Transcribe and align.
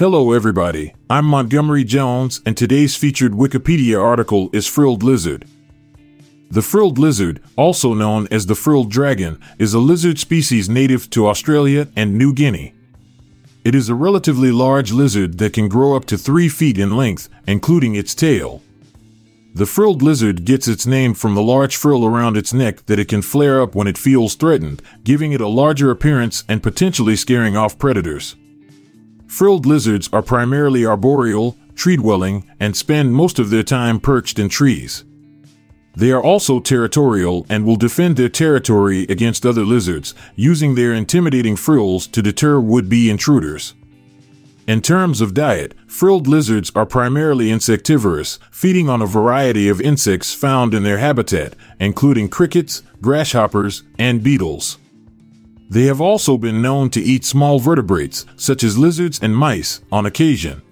Hello, 0.00 0.32
everybody. 0.32 0.94
I'm 1.10 1.26
Montgomery 1.26 1.84
Jones, 1.84 2.40
and 2.46 2.56
today's 2.56 2.96
featured 2.96 3.32
Wikipedia 3.32 4.02
article 4.02 4.48
is 4.50 4.66
Frilled 4.66 5.02
Lizard. 5.02 5.44
The 6.50 6.62
frilled 6.62 6.96
lizard, 6.96 7.42
also 7.54 7.92
known 7.92 8.26
as 8.30 8.46
the 8.46 8.54
frilled 8.54 8.90
dragon, 8.90 9.38
is 9.58 9.74
a 9.74 9.78
lizard 9.78 10.18
species 10.18 10.70
native 10.70 11.10
to 11.10 11.26
Australia 11.26 11.86
and 11.96 12.16
New 12.16 12.32
Guinea. 12.32 12.72
It 13.62 13.74
is 13.74 13.90
a 13.90 13.94
relatively 13.94 14.50
large 14.50 14.90
lizard 14.90 15.36
that 15.36 15.52
can 15.52 15.68
grow 15.68 15.94
up 15.94 16.06
to 16.06 16.16
3 16.16 16.48
feet 16.48 16.78
in 16.78 16.96
length, 16.96 17.28
including 17.46 17.94
its 17.94 18.14
tail. 18.14 18.62
The 19.54 19.66
frilled 19.66 20.00
lizard 20.00 20.46
gets 20.46 20.66
its 20.66 20.86
name 20.86 21.12
from 21.12 21.34
the 21.34 21.42
large 21.42 21.76
frill 21.76 22.06
around 22.06 22.38
its 22.38 22.54
neck 22.54 22.86
that 22.86 22.98
it 22.98 23.08
can 23.08 23.20
flare 23.20 23.60
up 23.60 23.74
when 23.74 23.86
it 23.86 23.98
feels 23.98 24.34
threatened, 24.34 24.80
giving 25.04 25.32
it 25.32 25.42
a 25.42 25.46
larger 25.46 25.90
appearance 25.90 26.42
and 26.48 26.62
potentially 26.62 27.16
scaring 27.16 27.54
off 27.54 27.78
predators. 27.78 28.34
Frilled 29.30 29.64
lizards 29.64 30.10
are 30.12 30.22
primarily 30.22 30.84
arboreal, 30.84 31.56
tree 31.76 31.94
dwelling, 31.96 32.50
and 32.58 32.76
spend 32.76 33.14
most 33.14 33.38
of 33.38 33.48
their 33.48 33.62
time 33.62 34.00
perched 34.00 34.40
in 34.40 34.48
trees. 34.48 35.04
They 35.94 36.10
are 36.10 36.20
also 36.20 36.58
territorial 36.58 37.46
and 37.48 37.64
will 37.64 37.76
defend 37.76 38.16
their 38.16 38.28
territory 38.28 39.04
against 39.04 39.46
other 39.46 39.64
lizards, 39.64 40.14
using 40.34 40.74
their 40.74 40.92
intimidating 40.92 41.54
frills 41.54 42.08
to 42.08 42.20
deter 42.20 42.58
would 42.58 42.88
be 42.88 43.08
intruders. 43.08 43.74
In 44.66 44.82
terms 44.82 45.20
of 45.20 45.32
diet, 45.32 45.74
frilled 45.86 46.26
lizards 46.26 46.72
are 46.74 46.84
primarily 46.84 47.52
insectivorous, 47.52 48.40
feeding 48.50 48.88
on 48.88 49.00
a 49.00 49.06
variety 49.06 49.68
of 49.68 49.80
insects 49.80 50.34
found 50.34 50.74
in 50.74 50.82
their 50.82 50.98
habitat, 50.98 51.54
including 51.78 52.28
crickets, 52.28 52.82
grasshoppers, 53.00 53.84
and 53.96 54.24
beetles. 54.24 54.76
They 55.70 55.84
have 55.84 56.00
also 56.00 56.36
been 56.36 56.60
known 56.60 56.90
to 56.90 57.00
eat 57.00 57.24
small 57.24 57.60
vertebrates, 57.60 58.26
such 58.34 58.64
as 58.64 58.76
lizards 58.76 59.20
and 59.22 59.36
mice, 59.36 59.80
on 59.92 60.04
occasion. 60.04 60.62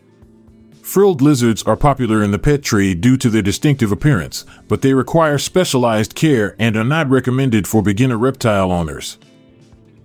Frilled 0.83 1.23
lizards 1.23 1.63
are 1.63 1.77
popular 1.77 2.21
in 2.25 2.33
the 2.33 2.39
pet 2.39 2.65
trade 2.65 3.01
due 3.01 3.17
to 3.19 3.31
their 3.31 3.43
distinctive 3.43 3.93
appearance, 3.93 4.45
but 4.67 4.83
they 4.83 4.95
require 4.95 5.39
specialized 5.39 6.17
care 6.17 6.57
and 6.59 6.77
are 6.77 6.83
not 6.83 7.09
recommended 7.09 7.69
for 7.69 7.81
beginner 7.81 8.19
reptile 8.19 8.73
owners. 8.73 9.19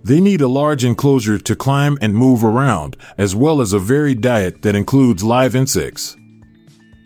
They 0.04 0.20
need 0.22 0.42
a 0.42 0.48
large 0.48 0.86
enclosure 0.86 1.40
to 1.40 1.56
climb 1.56 1.98
and 2.00 2.14
move 2.14 2.44
around, 2.44 2.96
as 3.18 3.36
well 3.36 3.62
as 3.62 3.74
a 3.74 3.80
varied 3.80 4.22
diet 4.22 4.62
that 4.62 4.76
includes 4.76 5.24
live 5.24 5.56
insects. 5.56 6.16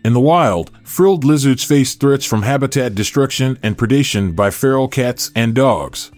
In 0.04 0.12
the 0.12 0.20
wild, 0.20 0.70
frilled 0.84 1.24
lizards 1.24 1.64
face 1.64 1.94
threats 1.94 2.26
from 2.26 2.42
habitat 2.42 2.94
destruction 2.94 3.58
and 3.62 3.78
predation 3.78 4.36
by 4.36 4.50
feral 4.50 4.88
cats 4.88 5.30
and 5.34 5.54
dogs. 5.54 6.10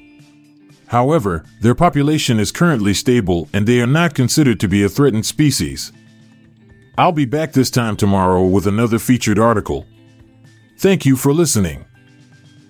However, 0.90 1.44
their 1.60 1.76
population 1.76 2.40
is 2.40 2.50
currently 2.50 2.94
stable 2.94 3.48
and 3.52 3.64
they 3.64 3.80
are 3.80 3.86
not 3.86 4.12
considered 4.12 4.58
to 4.58 4.66
be 4.66 4.82
a 4.82 4.88
threatened 4.88 5.24
species. 5.24 5.92
I'll 6.98 7.12
be 7.12 7.26
back 7.26 7.52
this 7.52 7.70
time 7.70 7.96
tomorrow 7.96 8.44
with 8.44 8.66
another 8.66 8.98
featured 8.98 9.38
article. 9.38 9.86
Thank 10.78 11.06
you 11.06 11.14
for 11.14 11.32
listening. 11.32 11.84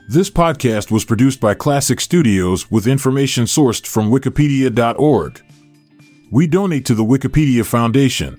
This 0.07 0.29
podcast 0.29 0.91
was 0.91 1.07
produced 1.07 1.41
by 1.41 1.55
Klassic 1.55 1.99
Studios 1.99 2.71
with 2.71 2.87
information 2.87 3.45
sourced 3.45 3.87
from 3.87 4.11
Wikipedia.org. 4.11 5.41
We 6.31 6.47
donate 6.47 6.85
to 6.87 6.95
the 6.95 7.05
Wikipedia 7.05 7.65
Foundation, 7.65 8.29